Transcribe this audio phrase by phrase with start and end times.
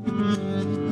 [0.00, 0.83] うん。